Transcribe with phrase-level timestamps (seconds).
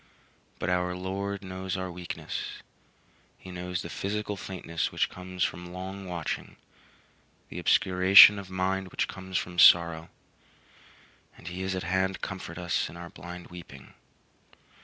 [0.57, 2.63] But our Lord knows our weakness;
[3.37, 6.55] he knows the physical faintness which comes from long watching,
[7.49, 10.09] the obscuration of mind which comes from sorrow,
[11.37, 13.93] and he is at hand to comfort us in our blind weeping.